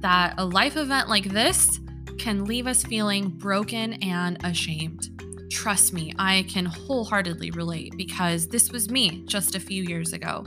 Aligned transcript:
that 0.00 0.34
a 0.38 0.44
life 0.44 0.76
event 0.76 1.08
like 1.08 1.24
this 1.24 1.80
can 2.18 2.44
leave 2.44 2.66
us 2.66 2.82
feeling 2.82 3.28
broken 3.28 3.94
and 4.02 4.38
ashamed. 4.44 5.08
Trust 5.50 5.92
me, 5.92 6.12
I 6.18 6.44
can 6.48 6.66
wholeheartedly 6.66 7.52
relate 7.52 7.94
because 7.96 8.48
this 8.48 8.70
was 8.70 8.90
me 8.90 9.24
just 9.26 9.54
a 9.54 9.60
few 9.60 9.82
years 9.84 10.12
ago. 10.12 10.44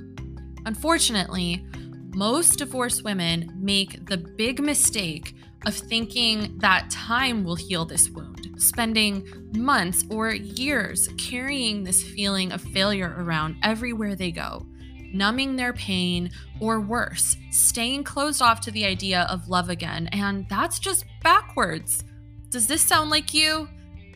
Unfortunately, 0.65 1.65
most 2.13 2.59
divorced 2.59 3.03
women 3.03 3.51
make 3.55 4.05
the 4.07 4.17
big 4.17 4.61
mistake 4.61 5.35
of 5.65 5.75
thinking 5.75 6.57
that 6.57 6.89
time 6.89 7.43
will 7.43 7.55
heal 7.55 7.85
this 7.85 8.09
wound, 8.09 8.49
spending 8.57 9.25
months 9.55 10.03
or 10.09 10.31
years 10.31 11.07
carrying 11.17 11.83
this 11.83 12.03
feeling 12.03 12.51
of 12.51 12.61
failure 12.61 13.15
around 13.17 13.55
everywhere 13.63 14.15
they 14.15 14.31
go 14.31 14.65
numbing 15.13 15.55
their 15.55 15.73
pain, 15.73 16.31
or 16.59 16.79
worse, 16.79 17.37
staying 17.51 18.03
closed 18.03 18.41
off 18.41 18.61
to 18.61 18.71
the 18.71 18.85
idea 18.85 19.27
of 19.29 19.49
love 19.49 19.69
again. 19.69 20.07
And 20.11 20.47
that's 20.49 20.79
just 20.79 21.05
backwards. 21.23 22.03
Does 22.49 22.67
this 22.67 22.81
sound 22.81 23.09
like 23.09 23.33
you? 23.33 23.69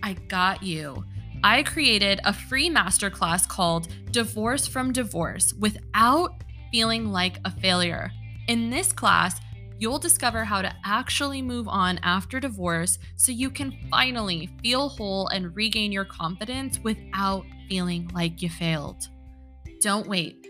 I 0.04 0.14
got 0.14 0.62
you. 0.62 1.04
I 1.44 1.64
created 1.64 2.22
a 2.24 2.34
free 2.34 2.70
masterclass 2.70 3.48
called 3.48 3.88
Divorce 4.12 4.68
from 4.68 4.92
Divorce 4.92 5.54
without 5.54 6.44
feeling 6.72 7.12
like 7.12 7.40
a 7.46 7.52
failure. 7.52 8.12
In 8.48 8.70
this 8.70 8.92
class, 8.92 9.40
you'll 9.78 10.00
discover 10.00 10.44
how 10.44 10.62
to 10.62 10.74
actually 10.84 11.42
move 11.42 11.68
on 11.68 12.00
after 12.04 12.40
divorce 12.40 12.98
so 13.16 13.32
you 13.32 13.50
can 13.50 13.78
finally 13.90 14.50
feel 14.62 14.90
whole 14.90 15.28
and 15.30 15.56
regain 15.56 15.92
your 15.92 16.06
confidence 16.06 16.80
without 16.80 17.46
feeling 17.70 18.10
like 18.14 18.42
you 18.42 18.50
failed. 18.50 19.08
Don't 19.82 20.08
wait 20.08 20.45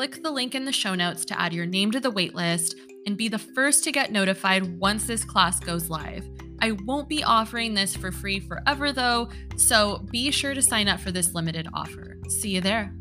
click 0.00 0.22
the 0.22 0.30
link 0.30 0.54
in 0.54 0.64
the 0.64 0.72
show 0.72 0.94
notes 0.94 1.26
to 1.26 1.38
add 1.38 1.52
your 1.52 1.66
name 1.66 1.90
to 1.90 2.00
the 2.00 2.10
waitlist 2.10 2.74
and 3.04 3.18
be 3.18 3.28
the 3.28 3.38
first 3.38 3.84
to 3.84 3.92
get 3.92 4.10
notified 4.10 4.78
once 4.78 5.04
this 5.04 5.24
class 5.24 5.60
goes 5.60 5.90
live. 5.90 6.26
I 6.58 6.72
won't 6.72 7.06
be 7.06 7.22
offering 7.22 7.74
this 7.74 7.94
for 7.94 8.10
free 8.10 8.40
forever 8.40 8.92
though, 8.92 9.28
so 9.58 9.98
be 10.10 10.30
sure 10.30 10.54
to 10.54 10.62
sign 10.62 10.88
up 10.88 11.00
for 11.00 11.12
this 11.12 11.34
limited 11.34 11.68
offer. 11.74 12.16
See 12.30 12.48
you 12.48 12.62
there. 12.62 12.94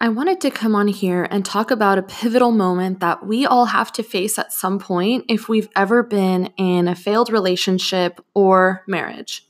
I 0.00 0.08
wanted 0.08 0.40
to 0.40 0.50
come 0.50 0.74
on 0.74 0.88
here 0.88 1.28
and 1.30 1.44
talk 1.44 1.70
about 1.70 1.98
a 1.98 2.02
pivotal 2.02 2.52
moment 2.52 3.00
that 3.00 3.26
we 3.26 3.44
all 3.44 3.66
have 3.66 3.92
to 3.92 4.02
face 4.02 4.38
at 4.38 4.50
some 4.50 4.78
point 4.78 5.26
if 5.28 5.46
we've 5.46 5.68
ever 5.76 6.02
been 6.02 6.46
in 6.56 6.88
a 6.88 6.94
failed 6.94 7.28
relationship 7.28 8.18
or 8.32 8.82
marriage. 8.86 9.46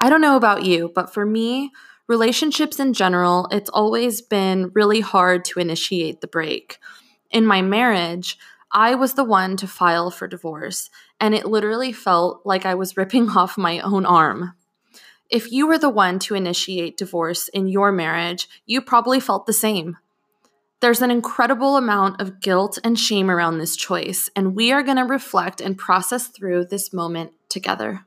I 0.00 0.10
don't 0.10 0.20
know 0.20 0.34
about 0.34 0.64
you, 0.64 0.90
but 0.92 1.14
for 1.14 1.24
me, 1.24 1.70
relationships 2.08 2.78
in 2.78 2.92
general, 2.92 3.48
it's 3.50 3.70
always 3.70 4.20
been 4.20 4.70
really 4.74 5.00
hard 5.00 5.44
to 5.46 5.60
initiate 5.60 6.20
the 6.20 6.26
break. 6.26 6.78
In 7.30 7.46
my 7.46 7.62
marriage, 7.62 8.38
I 8.72 8.94
was 8.94 9.14
the 9.14 9.24
one 9.24 9.56
to 9.58 9.68
file 9.68 10.10
for 10.10 10.26
divorce, 10.26 10.90
and 11.20 11.34
it 11.34 11.46
literally 11.46 11.92
felt 11.92 12.42
like 12.44 12.66
I 12.66 12.74
was 12.74 12.96
ripping 12.96 13.30
off 13.36 13.56
my 13.56 13.80
own 13.80 14.04
arm. 14.04 14.54
If 15.30 15.50
you 15.50 15.66
were 15.66 15.78
the 15.78 15.88
one 15.88 16.18
to 16.20 16.34
initiate 16.34 16.96
divorce 16.96 17.48
in 17.48 17.66
your 17.66 17.90
marriage, 17.92 18.48
you 18.66 18.82
probably 18.82 19.20
felt 19.20 19.46
the 19.46 19.52
same. 19.52 19.96
There's 20.80 21.00
an 21.00 21.10
incredible 21.10 21.76
amount 21.76 22.20
of 22.20 22.40
guilt 22.40 22.78
and 22.84 22.98
shame 22.98 23.30
around 23.30 23.58
this 23.58 23.74
choice, 23.74 24.28
and 24.36 24.54
we 24.54 24.70
are 24.70 24.82
going 24.82 24.98
to 24.98 25.04
reflect 25.04 25.60
and 25.60 25.78
process 25.78 26.26
through 26.26 26.66
this 26.66 26.92
moment 26.92 27.32
together. 27.48 28.04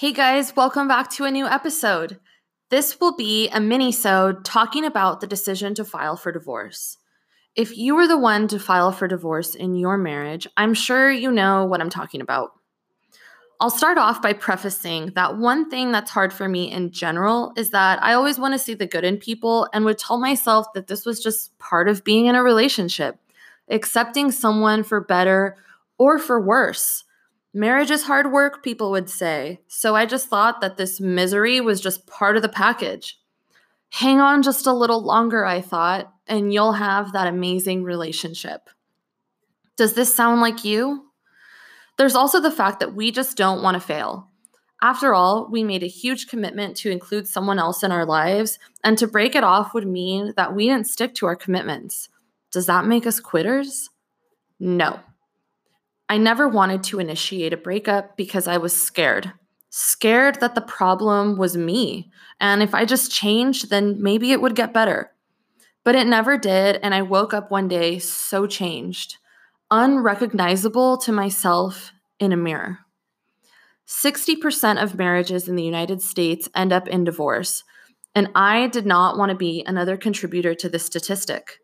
Hey 0.00 0.12
guys, 0.12 0.54
welcome 0.54 0.86
back 0.86 1.10
to 1.14 1.24
a 1.24 1.30
new 1.32 1.44
episode. 1.44 2.20
This 2.70 3.00
will 3.00 3.16
be 3.16 3.48
a 3.48 3.58
mini-sode 3.58 4.44
talking 4.44 4.84
about 4.84 5.20
the 5.20 5.26
decision 5.26 5.74
to 5.74 5.84
file 5.84 6.16
for 6.16 6.30
divorce. 6.30 6.98
If 7.56 7.76
you 7.76 7.96
were 7.96 8.06
the 8.06 8.16
one 8.16 8.46
to 8.46 8.60
file 8.60 8.92
for 8.92 9.08
divorce 9.08 9.56
in 9.56 9.74
your 9.74 9.98
marriage, 9.98 10.46
I'm 10.56 10.72
sure 10.72 11.10
you 11.10 11.32
know 11.32 11.64
what 11.64 11.80
I'm 11.80 11.90
talking 11.90 12.20
about. 12.20 12.52
I'll 13.58 13.70
start 13.70 13.98
off 13.98 14.22
by 14.22 14.34
prefacing 14.34 15.14
that 15.16 15.36
one 15.36 15.68
thing 15.68 15.90
that's 15.90 16.12
hard 16.12 16.32
for 16.32 16.48
me 16.48 16.70
in 16.70 16.92
general 16.92 17.52
is 17.56 17.70
that 17.70 18.00
I 18.00 18.14
always 18.14 18.38
want 18.38 18.54
to 18.54 18.58
see 18.60 18.74
the 18.74 18.86
good 18.86 19.02
in 19.02 19.16
people 19.16 19.68
and 19.74 19.84
would 19.84 19.98
tell 19.98 20.20
myself 20.20 20.72
that 20.74 20.86
this 20.86 21.04
was 21.04 21.20
just 21.20 21.58
part 21.58 21.88
of 21.88 22.04
being 22.04 22.26
in 22.26 22.36
a 22.36 22.44
relationship, 22.44 23.18
accepting 23.68 24.30
someone 24.30 24.84
for 24.84 25.00
better 25.00 25.56
or 25.98 26.20
for 26.20 26.40
worse. 26.40 27.02
Marriage 27.58 27.90
is 27.90 28.04
hard 28.04 28.30
work, 28.30 28.62
people 28.62 28.92
would 28.92 29.10
say. 29.10 29.58
So 29.66 29.96
I 29.96 30.06
just 30.06 30.28
thought 30.28 30.60
that 30.60 30.76
this 30.76 31.00
misery 31.00 31.60
was 31.60 31.80
just 31.80 32.06
part 32.06 32.36
of 32.36 32.42
the 32.42 32.48
package. 32.48 33.18
Hang 33.90 34.20
on 34.20 34.44
just 34.44 34.68
a 34.68 34.72
little 34.72 35.02
longer, 35.02 35.44
I 35.44 35.60
thought, 35.60 36.08
and 36.28 36.52
you'll 36.52 36.74
have 36.74 37.12
that 37.12 37.26
amazing 37.26 37.82
relationship. 37.82 38.70
Does 39.76 39.94
this 39.94 40.14
sound 40.14 40.40
like 40.40 40.64
you? 40.64 41.06
There's 41.96 42.14
also 42.14 42.38
the 42.38 42.52
fact 42.52 42.78
that 42.78 42.94
we 42.94 43.10
just 43.10 43.36
don't 43.36 43.60
want 43.60 43.74
to 43.74 43.80
fail. 43.80 44.28
After 44.80 45.12
all, 45.12 45.48
we 45.50 45.64
made 45.64 45.82
a 45.82 45.88
huge 45.88 46.28
commitment 46.28 46.76
to 46.76 46.92
include 46.92 47.26
someone 47.26 47.58
else 47.58 47.82
in 47.82 47.90
our 47.90 48.06
lives, 48.06 48.60
and 48.84 48.96
to 48.98 49.08
break 49.08 49.34
it 49.34 49.42
off 49.42 49.74
would 49.74 49.88
mean 49.88 50.32
that 50.36 50.54
we 50.54 50.68
didn't 50.68 50.86
stick 50.86 51.12
to 51.16 51.26
our 51.26 51.34
commitments. 51.34 52.08
Does 52.52 52.66
that 52.66 52.86
make 52.86 53.04
us 53.04 53.18
quitters? 53.18 53.90
No. 54.60 55.00
I 56.08 56.16
never 56.16 56.48
wanted 56.48 56.82
to 56.84 57.00
initiate 57.00 57.52
a 57.52 57.58
breakup 57.58 58.16
because 58.16 58.46
I 58.46 58.56
was 58.56 58.80
scared. 58.80 59.32
Scared 59.70 60.40
that 60.40 60.54
the 60.54 60.62
problem 60.62 61.36
was 61.36 61.56
me. 61.56 62.10
And 62.40 62.62
if 62.62 62.74
I 62.74 62.86
just 62.86 63.12
changed, 63.12 63.68
then 63.68 64.02
maybe 64.02 64.32
it 64.32 64.40
would 64.40 64.56
get 64.56 64.72
better. 64.72 65.12
But 65.84 65.94
it 65.94 66.06
never 66.06 66.38
did. 66.38 66.80
And 66.82 66.94
I 66.94 67.02
woke 67.02 67.34
up 67.34 67.50
one 67.50 67.68
day 67.68 67.98
so 67.98 68.46
changed, 68.46 69.18
unrecognizable 69.70 70.96
to 70.98 71.12
myself 71.12 71.92
in 72.18 72.32
a 72.32 72.36
mirror. 72.36 72.78
60% 73.86 74.82
of 74.82 74.98
marriages 74.98 75.48
in 75.48 75.56
the 75.56 75.62
United 75.62 76.02
States 76.02 76.48
end 76.54 76.72
up 76.72 76.88
in 76.88 77.04
divorce. 77.04 77.64
And 78.14 78.28
I 78.34 78.68
did 78.68 78.86
not 78.86 79.18
want 79.18 79.30
to 79.30 79.36
be 79.36 79.62
another 79.66 79.96
contributor 79.96 80.54
to 80.54 80.68
this 80.68 80.84
statistic. 80.84 81.58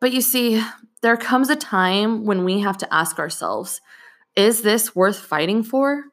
But 0.00 0.12
you 0.12 0.20
see, 0.20 0.62
there 1.02 1.16
comes 1.16 1.50
a 1.50 1.56
time 1.56 2.24
when 2.24 2.44
we 2.44 2.60
have 2.60 2.78
to 2.78 2.94
ask 2.94 3.18
ourselves 3.18 3.80
is 4.34 4.62
this 4.62 4.94
worth 4.94 5.18
fighting 5.18 5.62
for? 5.62 6.04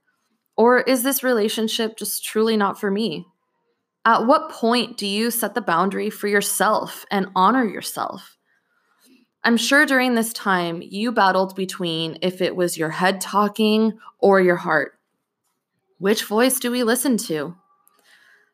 Or 0.55 0.79
is 0.79 1.03
this 1.03 1.23
relationship 1.23 1.97
just 1.97 2.23
truly 2.23 2.55
not 2.55 2.79
for 2.79 2.89
me? 2.89 3.25
At 4.05 4.25
what 4.25 4.51
point 4.51 4.97
do 4.97 5.07
you 5.07 5.31
set 5.31 5.55
the 5.55 5.61
boundary 5.61 6.09
for 6.09 6.27
yourself 6.27 7.05
and 7.11 7.27
honor 7.35 7.65
yourself? 7.65 8.37
I'm 9.43 9.57
sure 9.57 9.85
during 9.85 10.15
this 10.15 10.31
time 10.31 10.81
you 10.81 11.11
battled 11.11 11.55
between 11.55 12.17
if 12.21 12.41
it 12.41 12.55
was 12.55 12.77
your 12.77 12.91
head 12.91 13.19
talking 13.19 13.97
or 14.19 14.39
your 14.39 14.55
heart. 14.55 14.93
Which 15.97 16.23
voice 16.23 16.59
do 16.59 16.71
we 16.71 16.83
listen 16.83 17.17
to? 17.17 17.55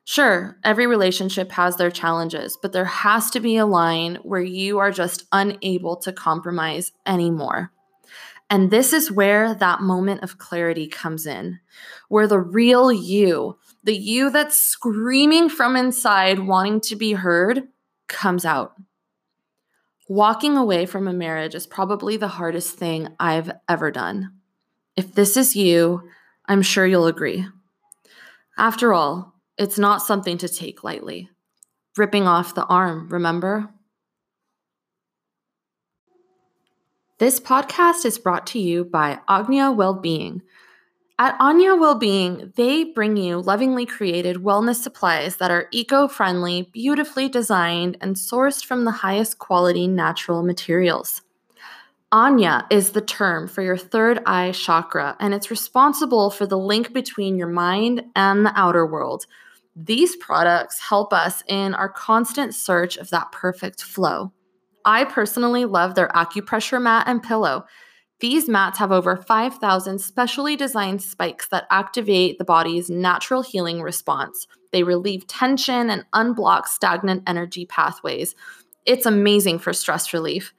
Sure, 0.10 0.58
every 0.64 0.88
relationship 0.88 1.52
has 1.52 1.76
their 1.76 1.92
challenges, 1.92 2.58
but 2.60 2.74
there 2.74 2.84
has 2.84 3.30
to 3.30 3.40
be 3.40 3.58
a 3.58 3.66
line 3.68 4.16
where 4.24 4.42
you 4.42 4.80
are 4.80 4.90
just 4.90 5.26
unable 5.32 5.96
to 5.98 6.12
compromise 6.12 6.92
anymore. 7.06 7.72
And 8.50 8.72
this 8.72 8.92
is 8.92 9.12
where 9.12 9.54
that 9.54 9.82
moment 9.82 10.24
of 10.24 10.40
clarity 10.40 10.88
comes 10.88 11.28
in, 11.28 11.60
where 12.08 12.26
the 12.26 12.40
real 12.40 12.92
you, 12.92 13.60
the 13.84 13.96
you 13.96 14.32
that's 14.32 14.58
screaming 14.58 15.48
from 15.48 15.76
inside, 15.76 16.40
wanting 16.40 16.82
to 16.82 16.96
be 16.96 17.14
heard, 17.14 17.68
comes 18.08 18.46
out. 18.46 18.74
Walking 20.08 20.58
away 20.58 20.88
from 20.88 21.08
a 21.08 21.14
marriage 21.14 21.54
is 21.54 21.68
probably 21.68 22.18
the 22.18 22.30
hardest 22.30 22.78
thing 22.78 23.10
I've 23.20 23.52
ever 23.70 23.92
done. 23.92 24.32
If 24.96 25.14
this 25.14 25.38
is 25.38 25.56
you, 25.56 26.10
I'm 26.48 26.64
sure 26.64 26.88
you'll 26.88 27.06
agree. 27.06 27.46
After 28.58 28.92
all, 28.92 29.29
it's 29.60 29.78
not 29.78 30.02
something 30.02 30.38
to 30.38 30.48
take 30.48 30.84
lightly. 30.86 31.30
Ripping 31.98 32.26
off 32.26 32.56
the 32.56 32.66
arm, 32.66 33.10
remember? 33.10 33.70
This 37.18 37.42
podcast 37.42 38.06
is 38.06 38.18
brought 38.18 38.48
to 38.48 38.60
you 38.60 38.86
by 38.86 39.20
Ajna 39.28 39.76
Wellbeing. 39.76 40.42
At 41.20 41.38
Ajna 41.40 41.78
Wellbeing, 41.78 42.54
they 42.56 42.86
bring 42.86 43.18
you 43.18 43.42
lovingly 43.42 43.86
created 43.86 44.38
wellness 44.38 44.82
supplies 44.82 45.36
that 45.36 45.52
are 45.52 45.68
eco 45.72 46.08
friendly, 46.08 46.70
beautifully 46.72 47.28
designed, 47.28 47.98
and 48.00 48.16
sourced 48.16 48.64
from 48.64 48.86
the 48.86 48.92
highest 48.92 49.40
quality 49.40 49.86
natural 49.86 50.42
materials. 50.42 51.22
Ajna 52.14 52.66
is 52.70 52.92
the 52.92 53.02
term 53.02 53.50
for 53.50 53.62
your 53.62 53.78
third 53.78 54.22
eye 54.26 54.54
chakra, 54.54 55.18
and 55.20 55.34
it's 55.34 55.52
responsible 55.52 56.30
for 56.30 56.46
the 56.46 56.58
link 56.58 56.94
between 56.94 57.38
your 57.38 57.50
mind 57.50 58.06
and 58.16 58.46
the 58.46 58.54
outer 58.56 58.86
world. 58.86 59.26
These 59.82 60.18
products 60.18 60.78
help 60.82 61.14
us 61.14 61.42
in 61.48 61.74
our 61.74 61.88
constant 61.88 62.54
search 62.54 62.98
of 62.98 63.12
that 63.12 63.32
perfect 63.32 63.82
flow. 63.82 64.34
I 64.84 65.06
personally 65.06 65.64
love 65.64 65.96
their 65.96 66.10
acupressure 66.10 66.82
mat 66.82 67.06
and 67.08 67.24
pillow. 67.24 67.64
These 68.20 68.50
mats 68.50 68.78
have 68.80 68.92
over 68.92 69.16
5,000 69.16 70.00
specially 70.00 70.58
designed 70.58 71.02
spikes 71.02 71.48
that 71.48 71.66
activate 71.70 72.38
the 72.38 72.44
body's 72.44 72.90
natural 72.90 73.42
healing 73.42 73.82
response. 73.82 74.48
They 74.74 74.84
relieve 74.84 75.28
tension 75.28 75.90
and 75.90 76.04
unblock 76.14 76.68
stagnant 76.68 77.24
energy 77.26 77.66
pathways. 77.66 78.36
It's 78.86 79.06
amazing 79.06 79.60
for 79.60 79.72
stress 79.72 80.14
relief. 80.14 80.54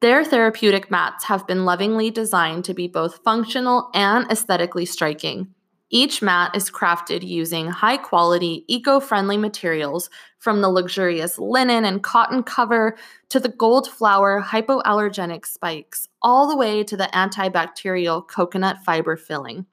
Their 0.00 0.24
therapeutic 0.24 0.88
mats 0.88 1.24
have 1.24 1.48
been 1.48 1.64
lovingly 1.64 2.12
designed 2.12 2.64
to 2.66 2.74
be 2.74 2.86
both 2.86 3.24
functional 3.24 3.90
and 3.92 4.30
aesthetically 4.30 4.84
striking. 4.84 5.52
Each 5.94 6.22
mat 6.22 6.56
is 6.56 6.70
crafted 6.70 7.22
using 7.22 7.66
high 7.66 7.98
quality, 7.98 8.64
eco 8.66 8.98
friendly 8.98 9.36
materials 9.36 10.08
from 10.38 10.62
the 10.62 10.70
luxurious 10.70 11.38
linen 11.38 11.84
and 11.84 12.02
cotton 12.02 12.42
cover 12.42 12.96
to 13.28 13.38
the 13.38 13.50
gold 13.50 13.90
flower 13.90 14.42
hypoallergenic 14.42 15.44
spikes, 15.44 16.08
all 16.22 16.48
the 16.48 16.56
way 16.56 16.82
to 16.82 16.96
the 16.96 17.10
antibacterial 17.12 18.26
coconut 18.26 18.78
fiber 18.86 19.18
filling. 19.18 19.66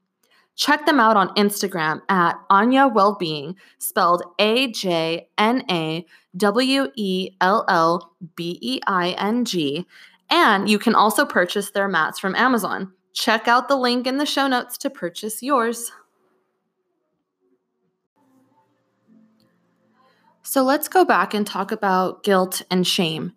Check 0.57 0.85
them 0.85 0.99
out 0.99 1.15
on 1.15 1.33
Instagram 1.35 2.01
at 2.09 2.35
Ajna 2.51 2.93
Wellbeing, 2.93 3.55
spelled 3.77 4.21
A 4.39 4.69
J 4.73 5.29
N 5.37 5.63
A 5.71 6.05
W 6.35 6.87
E 6.97 7.31
L 7.39 7.63
L 7.69 8.13
B 8.35 8.59
E 8.61 8.81
I 8.85 9.11
N 9.11 9.45
G. 9.45 9.87
And 10.29 10.69
you 10.69 10.79
can 10.79 10.95
also 10.95 11.25
purchase 11.25 11.71
their 11.71 11.87
mats 11.87 12.19
from 12.19 12.35
Amazon. 12.35 12.91
Check 13.13 13.47
out 13.47 13.69
the 13.69 13.77
link 13.77 14.05
in 14.05 14.17
the 14.17 14.25
show 14.25 14.47
notes 14.47 14.77
to 14.79 14.89
purchase 14.89 15.41
yours. 15.41 15.93
So 20.49 20.63
let's 20.63 20.87
go 20.87 21.05
back 21.05 21.35
and 21.35 21.45
talk 21.45 21.71
about 21.71 22.23
guilt 22.23 22.63
and 22.71 22.87
shame. 22.87 23.33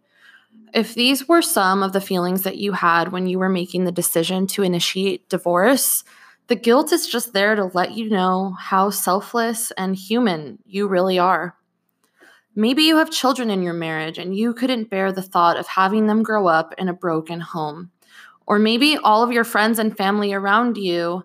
If 0.72 0.94
these 0.94 1.28
were 1.28 1.42
some 1.42 1.82
of 1.82 1.92
the 1.92 2.00
feelings 2.00 2.40
that 2.44 2.56
you 2.56 2.72
had 2.72 3.12
when 3.12 3.26
you 3.26 3.38
were 3.38 3.50
making 3.50 3.84
the 3.84 3.92
decision 3.92 4.46
to 4.46 4.62
initiate 4.62 5.28
divorce, 5.28 6.04
the 6.46 6.56
guilt 6.56 6.90
is 6.90 7.06
just 7.06 7.34
there 7.34 7.54
to 7.54 7.66
let 7.74 7.92
you 7.92 8.08
know 8.08 8.56
how 8.58 8.88
selfless 8.88 9.72
and 9.72 9.94
human 9.94 10.60
you 10.64 10.88
really 10.88 11.18
are. 11.18 11.54
Maybe 12.54 12.84
you 12.84 12.96
have 12.96 13.10
children 13.10 13.50
in 13.50 13.62
your 13.62 13.74
marriage 13.74 14.16
and 14.16 14.34
you 14.34 14.54
couldn't 14.54 14.88
bear 14.88 15.12
the 15.12 15.20
thought 15.20 15.58
of 15.58 15.66
having 15.66 16.06
them 16.06 16.22
grow 16.22 16.46
up 16.46 16.74
in 16.78 16.88
a 16.88 16.94
broken 16.94 17.40
home. 17.40 17.90
Or 18.46 18.58
maybe 18.58 18.96
all 18.96 19.22
of 19.22 19.32
your 19.32 19.44
friends 19.44 19.78
and 19.78 19.94
family 19.94 20.32
around 20.32 20.78
you 20.78 21.24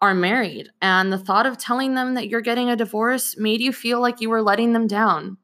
are 0.00 0.14
married 0.14 0.70
and 0.80 1.12
the 1.12 1.18
thought 1.18 1.46
of 1.46 1.58
telling 1.58 1.94
them 1.94 2.14
that 2.14 2.28
you're 2.28 2.40
getting 2.40 2.70
a 2.70 2.76
divorce 2.76 3.36
made 3.36 3.60
you 3.60 3.72
feel 3.72 4.00
like 4.00 4.20
you 4.20 4.30
were 4.30 4.42
letting 4.42 4.72
them 4.72 4.86
down. 4.86 5.36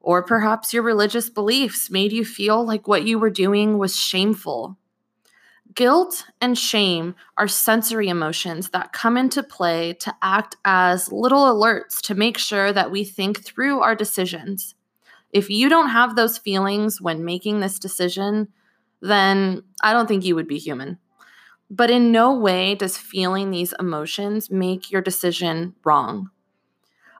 Or 0.00 0.22
perhaps 0.22 0.74
your 0.74 0.82
religious 0.82 1.30
beliefs 1.30 1.90
made 1.90 2.12
you 2.12 2.24
feel 2.24 2.64
like 2.64 2.86
what 2.86 3.04
you 3.04 3.18
were 3.18 3.30
doing 3.30 3.78
was 3.78 3.96
shameful. 3.96 4.76
Guilt 5.74 6.26
and 6.40 6.58
shame 6.58 7.14
are 7.36 7.48
sensory 7.48 8.08
emotions 8.08 8.70
that 8.70 8.92
come 8.92 9.16
into 9.16 9.42
play 9.42 9.94
to 9.94 10.14
act 10.22 10.56
as 10.64 11.10
little 11.10 11.44
alerts 11.44 12.00
to 12.02 12.14
make 12.14 12.38
sure 12.38 12.72
that 12.72 12.90
we 12.90 13.02
think 13.02 13.44
through 13.44 13.80
our 13.80 13.94
decisions. 13.94 14.74
If 15.32 15.50
you 15.50 15.68
don't 15.68 15.88
have 15.88 16.14
those 16.14 16.38
feelings 16.38 17.00
when 17.00 17.24
making 17.24 17.60
this 17.60 17.78
decision, 17.78 18.48
then 19.00 19.62
I 19.82 19.92
don't 19.92 20.06
think 20.06 20.24
you 20.24 20.36
would 20.36 20.46
be 20.46 20.58
human. 20.58 20.98
But 21.76 21.90
in 21.90 22.12
no 22.12 22.32
way 22.32 22.76
does 22.76 22.96
feeling 22.96 23.50
these 23.50 23.74
emotions 23.80 24.48
make 24.48 24.92
your 24.92 25.02
decision 25.02 25.74
wrong. 25.84 26.30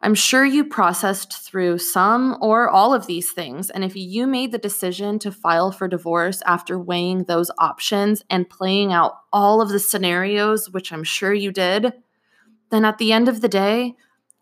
I'm 0.01 0.15
sure 0.15 0.45
you 0.45 0.65
processed 0.65 1.33
through 1.33 1.79
some 1.79 2.39
or 2.41 2.69
all 2.69 2.95
of 2.95 3.09
these 3.09 3.33
things. 3.33 3.69
And 3.69 3.83
if 3.83 3.97
you 3.97 4.29
made 4.29 4.53
the 4.53 4.59
decision 4.59 5.19
to 5.21 5.33
file 5.33 5.73
for 5.73 5.89
divorce 5.89 6.41
after 6.47 6.79
weighing 6.79 7.25
those 7.25 7.51
options 7.59 8.23
and 8.31 8.49
playing 8.49 8.93
out 8.93 9.15
all 9.33 9.61
of 9.61 9.71
the 9.71 9.81
scenarios, 9.81 10.71
which 10.71 10.93
I'm 10.93 11.03
sure 11.03 11.35
you 11.35 11.51
did, 11.51 11.93
then 12.71 12.85
at 12.85 12.99
the 12.99 13.13
end 13.13 13.29
of 13.29 13.41
the 13.41 13.49
day, 13.49 13.97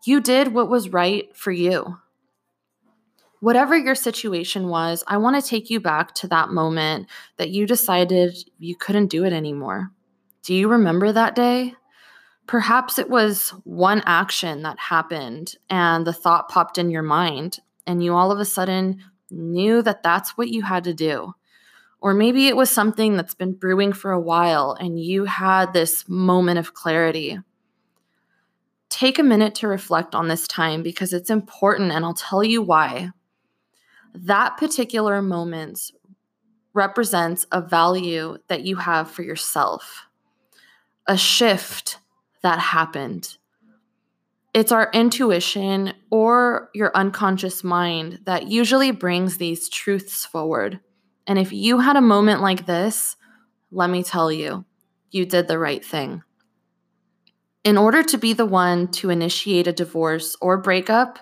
you 0.04 0.20
did 0.20 0.52
what 0.52 0.68
was 0.68 0.90
right 0.90 1.34
for 1.34 1.52
you. 1.52 1.96
Whatever 3.40 3.78
your 3.78 3.94
situation 3.94 4.68
was, 4.68 5.04
I 5.06 5.16
want 5.16 5.42
to 5.42 5.48
take 5.48 5.70
you 5.70 5.80
back 5.80 6.14
to 6.16 6.28
that 6.28 6.50
moment 6.50 7.08
that 7.38 7.48
you 7.48 7.66
decided 7.66 8.36
you 8.58 8.76
couldn't 8.76 9.06
do 9.06 9.24
it 9.24 9.32
anymore. 9.32 9.90
Do 10.42 10.54
you 10.54 10.68
remember 10.68 11.12
that 11.12 11.34
day? 11.34 11.74
Perhaps 12.46 12.98
it 12.98 13.08
was 13.08 13.50
one 13.64 14.02
action 14.04 14.62
that 14.62 14.78
happened 14.78 15.54
and 15.70 16.06
the 16.06 16.12
thought 16.12 16.48
popped 16.48 16.78
in 16.78 16.90
your 16.90 17.02
mind, 17.02 17.60
and 17.86 18.02
you 18.02 18.14
all 18.14 18.32
of 18.32 18.40
a 18.40 18.44
sudden 18.44 19.02
knew 19.30 19.82
that 19.82 20.02
that's 20.02 20.36
what 20.36 20.48
you 20.48 20.62
had 20.62 20.84
to 20.84 20.94
do. 20.94 21.34
Or 22.00 22.14
maybe 22.14 22.48
it 22.48 22.56
was 22.56 22.68
something 22.68 23.16
that's 23.16 23.34
been 23.34 23.52
brewing 23.52 23.92
for 23.92 24.10
a 24.10 24.20
while 24.20 24.76
and 24.78 24.98
you 24.98 25.24
had 25.24 25.72
this 25.72 26.08
moment 26.08 26.58
of 26.58 26.74
clarity. 26.74 27.38
Take 28.88 29.20
a 29.20 29.22
minute 29.22 29.54
to 29.56 29.68
reflect 29.68 30.14
on 30.14 30.26
this 30.26 30.48
time 30.48 30.82
because 30.82 31.12
it's 31.12 31.30
important, 31.30 31.92
and 31.92 32.04
I'll 32.04 32.12
tell 32.14 32.42
you 32.42 32.60
why 32.60 33.10
that 34.14 34.58
particular 34.58 35.22
moment 35.22 35.92
represents 36.74 37.46
a 37.52 37.60
value 37.60 38.36
that 38.48 38.64
you 38.64 38.76
have 38.76 39.10
for 39.10 39.22
yourself, 39.22 40.06
a 41.06 41.16
shift 41.16 41.98
that 42.42 42.58
happened. 42.58 43.36
It's 44.54 44.72
our 44.72 44.90
intuition 44.92 45.94
or 46.10 46.68
your 46.74 46.92
unconscious 46.94 47.64
mind 47.64 48.20
that 48.26 48.48
usually 48.48 48.90
brings 48.90 49.38
these 49.38 49.68
truths 49.68 50.26
forward. 50.26 50.80
And 51.26 51.38
if 51.38 51.52
you 51.52 51.80
had 51.80 51.96
a 51.96 52.02
moment 52.02 52.42
like 52.42 52.66
this, 52.66 53.16
let 53.70 53.88
me 53.88 54.02
tell 54.02 54.30
you, 54.30 54.66
you 55.10 55.24
did 55.24 55.48
the 55.48 55.58
right 55.58 55.84
thing. 55.84 56.22
In 57.64 57.78
order 57.78 58.02
to 58.02 58.18
be 58.18 58.32
the 58.32 58.44
one 58.44 58.88
to 58.88 59.08
initiate 59.08 59.66
a 59.66 59.72
divorce 59.72 60.36
or 60.40 60.58
breakup, 60.58 61.20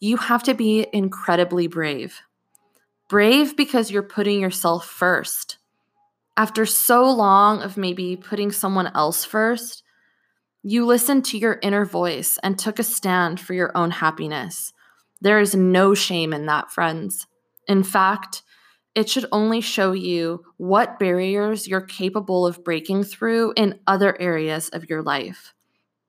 you 0.00 0.16
have 0.16 0.42
to 0.44 0.54
be 0.54 0.86
incredibly 0.92 1.66
brave. 1.66 2.20
Brave 3.08 3.56
because 3.56 3.90
you're 3.90 4.02
putting 4.02 4.40
yourself 4.40 4.86
first. 4.86 5.58
After 6.36 6.66
so 6.66 7.08
long 7.10 7.62
of 7.62 7.76
maybe 7.76 8.16
putting 8.16 8.50
someone 8.50 8.90
else 8.94 9.24
first, 9.24 9.84
you 10.62 10.84
listened 10.84 11.24
to 11.26 11.38
your 11.38 11.58
inner 11.62 11.84
voice 11.84 12.38
and 12.42 12.58
took 12.58 12.78
a 12.78 12.82
stand 12.82 13.38
for 13.38 13.54
your 13.54 13.76
own 13.76 13.90
happiness. 13.90 14.72
There 15.20 15.38
is 15.38 15.54
no 15.54 15.94
shame 15.94 16.32
in 16.32 16.46
that, 16.46 16.72
friends. 16.72 17.26
In 17.68 17.84
fact, 17.84 18.42
it 18.94 19.08
should 19.08 19.26
only 19.30 19.60
show 19.60 19.92
you 19.92 20.44
what 20.56 20.98
barriers 20.98 21.68
you're 21.68 21.80
capable 21.80 22.46
of 22.46 22.64
breaking 22.64 23.04
through 23.04 23.52
in 23.56 23.80
other 23.86 24.20
areas 24.20 24.68
of 24.70 24.88
your 24.88 25.02
life. 25.02 25.52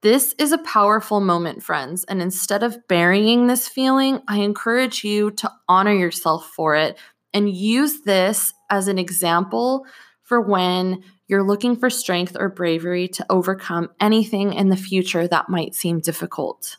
This 0.01 0.35
is 0.37 0.51
a 0.51 0.59
powerful 0.59 1.19
moment, 1.19 1.63
friends. 1.63 2.03
And 2.03 2.21
instead 2.21 2.61
of 2.61 2.87
burying 2.87 3.47
this 3.47 3.67
feeling, 3.67 4.21
I 4.27 4.37
encourage 4.39 5.03
you 5.03 5.31
to 5.31 5.51
honor 5.67 5.93
yourself 5.93 6.51
for 6.55 6.75
it 6.75 6.97
and 7.33 7.49
use 7.49 8.01
this 8.01 8.53
as 8.69 8.87
an 8.87 8.99
example 8.99 9.85
for 10.25 10.41
when 10.41 11.03
you're 11.27 11.43
looking 11.43 11.75
for 11.75 11.89
strength 11.89 12.35
or 12.37 12.49
bravery 12.49 13.07
to 13.07 13.25
overcome 13.29 13.89
anything 13.99 14.53
in 14.53 14.69
the 14.69 14.75
future 14.75 15.27
that 15.27 15.49
might 15.49 15.73
seem 15.73 15.99
difficult. 15.99 16.77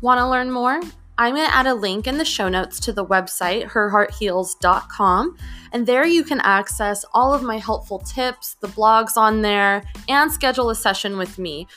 Want 0.00 0.18
to 0.18 0.28
learn 0.28 0.50
more? 0.50 0.80
I'm 1.16 1.34
going 1.36 1.46
to 1.46 1.54
add 1.54 1.68
a 1.68 1.74
link 1.74 2.08
in 2.08 2.18
the 2.18 2.24
show 2.24 2.48
notes 2.48 2.80
to 2.80 2.92
the 2.92 3.06
website, 3.06 3.68
herheartheals.com. 3.68 5.36
And 5.72 5.86
there 5.86 6.04
you 6.04 6.24
can 6.24 6.40
access 6.40 7.04
all 7.12 7.32
of 7.32 7.44
my 7.44 7.58
helpful 7.58 8.00
tips, 8.00 8.54
the 8.54 8.66
blogs 8.66 9.16
on 9.16 9.42
there, 9.42 9.84
and 10.08 10.32
schedule 10.32 10.70
a 10.70 10.74
session 10.74 11.16
with 11.16 11.38
me. 11.38 11.68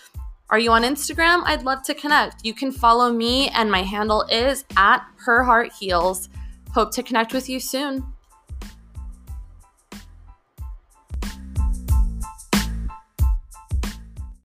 Are 0.50 0.60
you 0.60 0.72
on 0.72 0.84
Instagram? 0.84 1.42
I'd 1.46 1.64
love 1.64 1.82
to 1.84 1.96
connect. 1.96 2.46
You 2.46 2.54
can 2.54 2.72
follow 2.72 3.12
me, 3.12 3.50
and 3.50 3.72
my 3.72 3.82
handle 3.82 4.24
is 4.30 4.64
at 4.78 5.04
Her 5.18 5.44
Heart 5.44 5.74
Heals. 5.74 6.30
Hope 6.72 6.92
to 6.92 7.02
connect 7.02 7.34
with 7.34 7.50
you 7.50 7.60
soon. 7.60 8.15